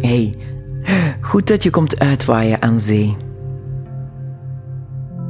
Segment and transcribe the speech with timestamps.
[0.00, 0.34] hey,
[1.20, 3.16] goed dat je komt uitwaaien aan zee.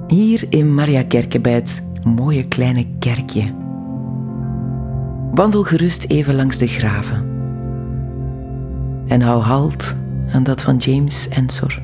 [0.06, 1.04] Hier in Maria
[1.40, 3.54] bij het mooie kleine kerkje.
[5.30, 7.28] Wandel gerust even langs de graven.
[9.06, 9.96] En hou halt
[10.32, 11.82] aan dat van James Ensor.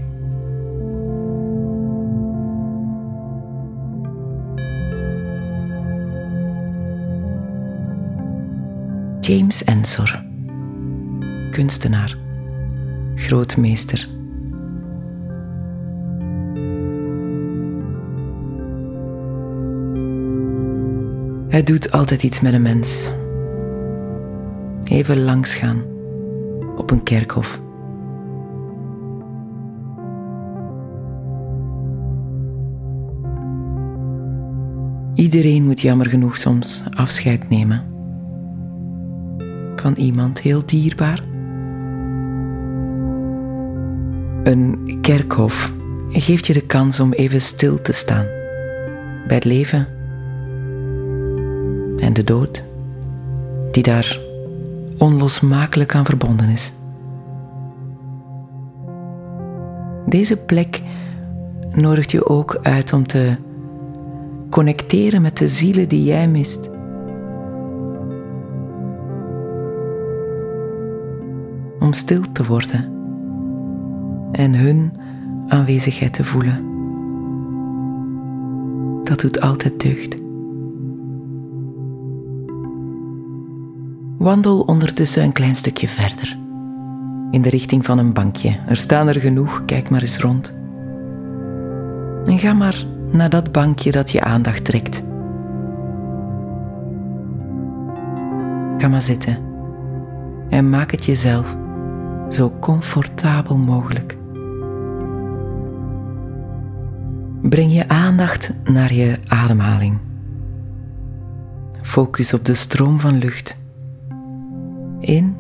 [9.20, 10.25] James Ensor,
[11.50, 12.16] kunstenaar,
[13.16, 14.09] grootmeester.
[21.48, 23.11] Hij doet altijd iets met een mens.
[24.84, 25.84] Even langs gaan
[26.77, 27.61] op een kerkhof.
[35.14, 37.95] Iedereen moet jammer genoeg soms afscheid nemen
[39.77, 41.36] van iemand heel dierbaar.
[44.47, 45.72] Een kerkhof
[46.08, 48.25] geeft je de kans om even stil te staan
[49.27, 49.86] bij het leven
[51.98, 52.64] en de dood,
[53.70, 54.20] die daar
[54.98, 56.72] onlosmakelijk aan verbonden is.
[60.06, 60.83] Deze plek
[61.70, 63.36] nodigt je ook uit om te
[64.50, 66.70] connecteren met de zielen die jij mist.
[71.78, 72.95] Om stil te worden
[74.32, 74.92] en hun
[75.48, 76.64] aanwezigheid te voelen.
[79.05, 80.24] Dat doet altijd deugd.
[84.19, 86.34] Wandel ondertussen een klein stukje verder.
[87.30, 88.56] In de richting van een bankje.
[88.66, 90.54] Er staan er genoeg, kijk maar eens rond.
[92.27, 95.02] En ga maar naar dat bankje dat je aandacht trekt.
[98.78, 99.38] Ga maar zitten
[100.48, 101.56] en maak het jezelf
[102.28, 104.16] zo comfortabel mogelijk.
[107.42, 109.98] Breng je aandacht naar je ademhaling.
[111.82, 113.56] Focus op de stroom van lucht.
[115.00, 115.36] In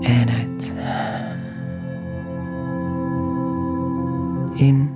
[0.00, 0.74] en uit.
[4.54, 4.90] In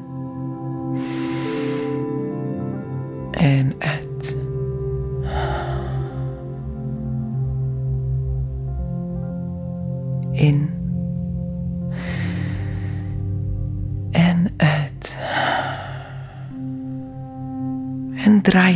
[3.31, 4.14] en uit.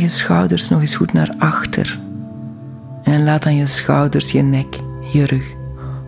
[0.09, 1.99] Schouders nog eens goed naar achter.
[3.03, 4.79] En laat dan je schouders, je nek,
[5.13, 5.53] je rug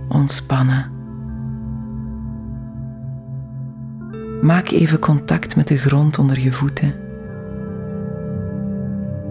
[0.09, 0.89] ontspannen.
[4.41, 7.01] Maak even contact met de grond onder je voeten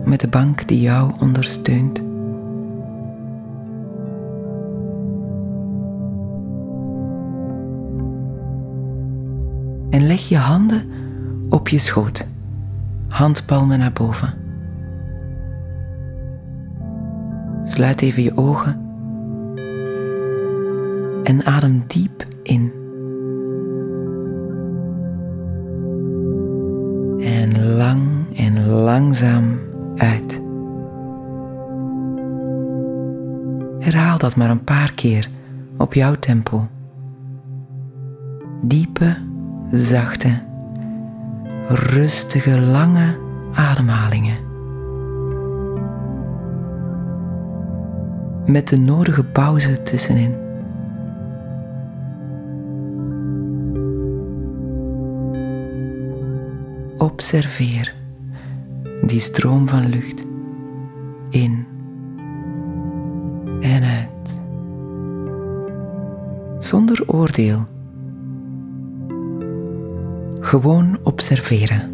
[0.05, 1.99] met de bank die jou ondersteunt.
[9.91, 10.91] En leg je handen
[11.49, 12.27] op je schoot,
[13.09, 14.40] handpalmen naar boven.
[17.81, 18.81] Sluit even je ogen
[21.23, 22.73] en adem diep in.
[27.21, 28.03] En lang
[28.37, 29.59] en langzaam
[29.97, 30.43] uit.
[33.79, 35.29] Herhaal dat maar een paar keer
[35.77, 36.69] op jouw tempo.
[38.63, 39.11] Diepe,
[39.71, 40.43] zachte,
[41.69, 43.19] rustige, lange
[43.55, 44.50] ademhalingen.
[48.51, 50.35] Met de nodige pauze tussenin.
[56.99, 57.95] Observeer
[59.07, 60.27] die stroom van lucht
[61.29, 61.67] in
[63.61, 64.41] en uit.
[66.59, 67.67] Zonder oordeel.
[70.41, 71.91] Gewoon observeren,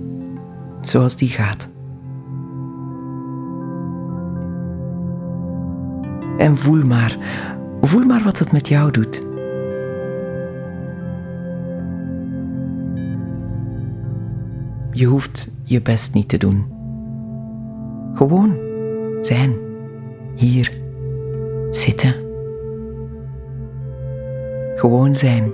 [0.81, 1.69] zoals die gaat.
[6.39, 7.17] En voel maar,
[7.81, 9.27] voel maar wat het met jou doet.
[14.91, 16.65] Je hoeft je best niet te doen.
[18.15, 18.59] Gewoon
[19.21, 19.55] zijn,
[20.35, 20.71] hier,
[21.71, 22.15] zitten.
[24.75, 25.53] Gewoon zijn,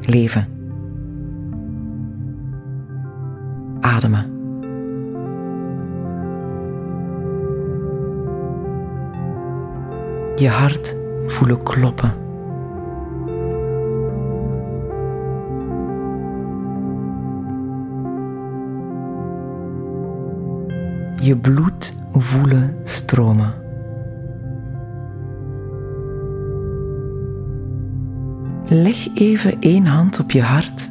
[0.00, 0.48] leven.
[3.80, 4.39] Ademen.
[10.40, 10.96] Je hart
[11.26, 12.20] voelen kloppen.
[21.20, 23.52] je bloed voelen stromen.
[28.64, 30.90] leg even één hand op je hart,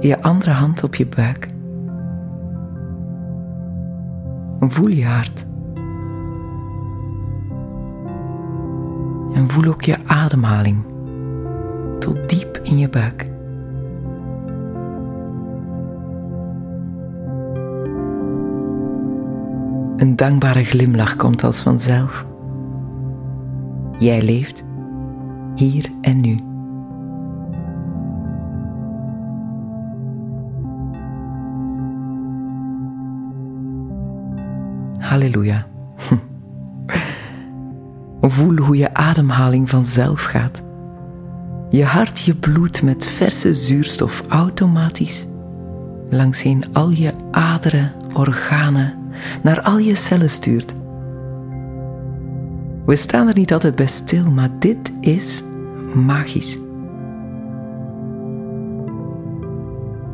[0.00, 1.46] je andere hand op je buik.
[4.60, 5.46] Voel je hart.
[9.34, 10.84] En voel ook je ademhaling
[11.98, 13.30] tot diep in je buik.
[19.96, 22.26] Een dankbare glimlach komt als vanzelf.
[23.98, 24.64] Jij leeft
[25.54, 26.36] hier en nu.
[34.98, 35.66] Halleluja.
[38.30, 40.62] Voel hoe je ademhaling vanzelf gaat.
[41.70, 45.26] Je hart je bloed met verse zuurstof automatisch
[46.12, 48.94] langsheen al je aderen, organen,
[49.42, 50.74] naar al je cellen stuurt.
[52.86, 55.42] We staan er niet altijd bij stil, maar dit is
[55.94, 56.56] magisch.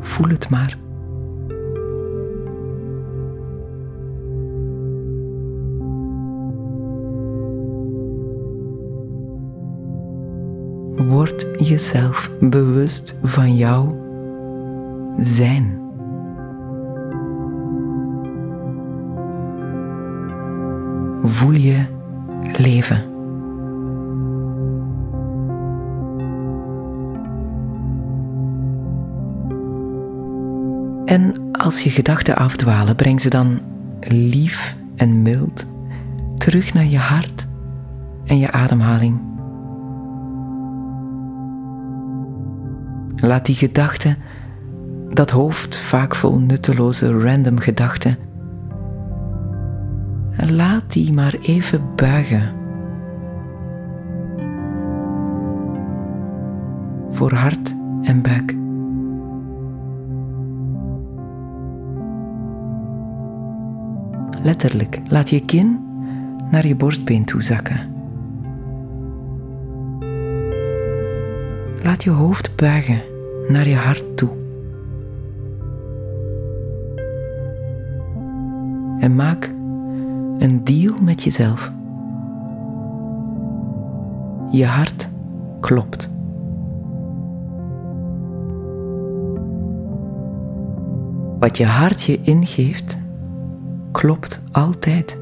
[0.01, 0.77] Voel het maar.
[11.09, 13.97] Word jezelf bewust van jouw
[15.17, 15.79] zijn.
[21.23, 21.75] Voel je
[22.57, 23.03] leven.
[31.05, 33.59] En als je gedachten afdwalen, breng ze dan
[33.99, 35.65] lief en mild
[36.37, 37.47] terug naar je hart
[38.25, 39.28] en je ademhaling.
[43.21, 44.17] Laat die gedachten,
[45.07, 48.17] dat hoofd vaak vol nutteloze random gedachten,
[50.47, 52.57] laat die maar even buigen.
[57.11, 58.55] Voor hart en buik.
[64.43, 65.79] Letterlijk, laat je kin
[66.51, 67.97] naar je borstbeen toe zakken.
[71.83, 73.08] Laat je hoofd buigen
[73.49, 74.29] naar je hart toe.
[78.99, 79.53] En maak
[80.37, 81.71] een deal met jezelf.
[84.51, 85.09] Je hart
[85.59, 86.09] klopt.
[91.39, 92.97] Wat je hart je ingeeft,
[93.91, 95.21] klopt altijd.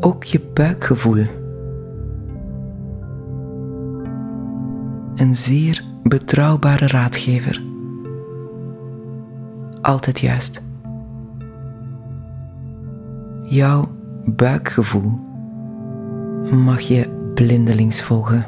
[0.00, 1.22] Ook je buikgevoel.
[5.24, 7.62] Een zeer betrouwbare raadgever.
[9.80, 10.62] Altijd juist
[13.42, 13.84] jouw
[14.24, 15.12] buikgevoel
[16.52, 18.44] mag je blindelings volgen.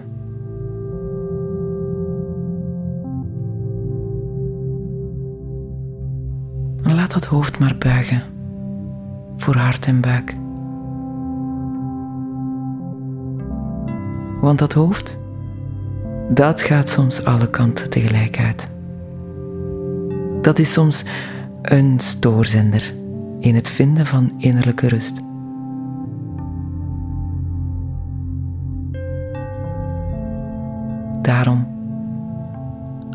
[6.82, 8.22] Laat dat hoofd maar buigen
[9.36, 10.34] voor hart en buik.
[14.40, 15.18] Want dat hoofd,
[16.28, 18.66] dat gaat soms alle kanten tegelijk uit.
[20.42, 21.04] Dat is soms
[21.62, 22.94] een stoorzender
[23.38, 25.14] in het vinden van innerlijke rust.
[31.22, 31.66] Daarom,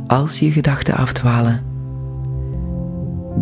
[0.07, 1.61] als je gedachten afdwalen,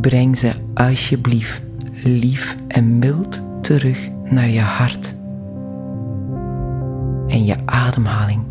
[0.01, 1.63] breng ze alsjeblieft
[2.03, 5.15] lief en mild terug naar je hart
[7.27, 8.43] en je ademhaling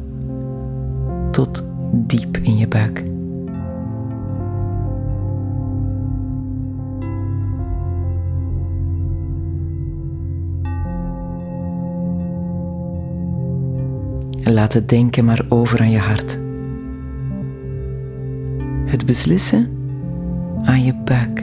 [1.38, 3.02] tot diep in je buik.
[14.42, 16.38] laat het denken maar over aan je hart.
[18.85, 19.68] Het beslissen
[20.62, 21.42] aan je buik.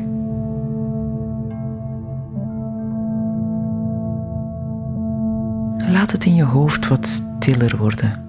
[5.87, 8.24] Laat het in je hoofd wat stiller worden.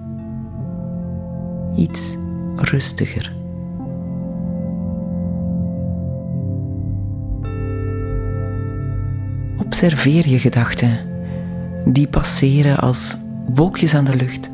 [1.77, 2.15] Iets
[2.55, 3.35] rustiger.
[9.57, 10.99] Observeer je gedachten,
[11.85, 13.17] die passeren als
[13.53, 14.49] wolkjes aan de lucht.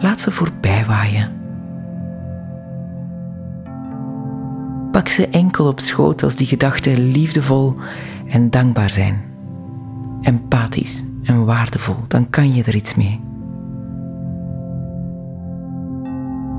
[0.00, 1.30] Laat ze voorbij waaien.
[4.92, 7.74] Pak ze enkel op schoot als die gedachten liefdevol
[8.28, 9.22] en dankbaar zijn.
[10.20, 13.31] Empathisch en waardevol, dan kan je er iets mee.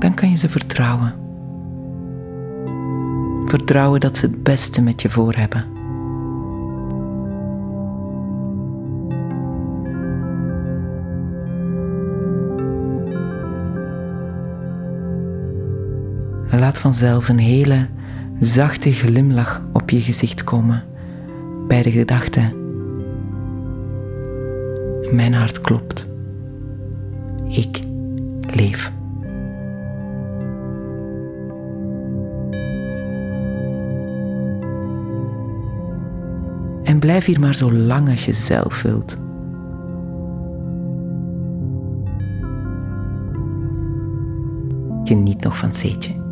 [0.04, 1.14] dan kan je ze vertrouwen.
[3.46, 5.64] Vertrouwen dat ze het beste met je voor hebben.
[16.50, 17.86] Laat vanzelf een hele
[18.40, 20.82] zachte glimlach op je gezicht komen
[21.68, 22.40] bij de gedachte:
[25.12, 26.06] Mijn hart klopt.
[27.48, 27.78] Ik
[28.54, 28.92] leef.
[36.94, 39.16] En blijf hier maar zo lang als je zelf wilt.
[45.04, 46.23] Geniet nog van het zeetje.